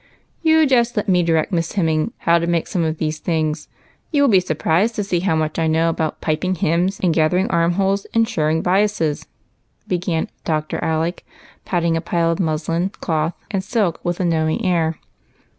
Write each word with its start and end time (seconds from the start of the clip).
"You 0.51 0.65
just 0.65 0.97
let 0.97 1.07
me 1.07 1.21
direct 1.21 1.51
Miss 1.51 1.73
Hemming 1.73 2.11
how 2.25 2.39
to 2.39 2.47
make 2.47 2.65
some 2.65 2.83
of 2.83 2.97
these 2.97 3.19
things. 3.19 3.67
You 4.09 4.23
will 4.23 4.29
be 4.29 4.39
surprised 4.39 4.95
to 4.95 5.03
see 5.03 5.19
how 5.19 5.35
much 5.35 5.59
I 5.59 5.67
knoAV 5.67 5.89
about 5.89 6.21
piping 6.21 6.55
hems 6.55 6.99
and 7.03 7.13
gathering 7.13 7.47
arm 7.51 7.73
holes 7.73 8.07
and 8.11 8.27
shirring 8.27 8.63
biases," 8.63 9.27
began 9.87 10.27
Dr. 10.43 10.83
Alec, 10.83 11.23
pat 11.65 11.83
ting 11.83 11.95
a 11.95 12.01
pile 12.01 12.31
of 12.31 12.39
muslin, 12.39 12.89
cloth, 12.99 13.35
and 13.51 13.63
silk 13.63 13.99
with 14.03 14.19
a 14.19 14.25
knowing 14.25 14.65
air. 14.65 14.97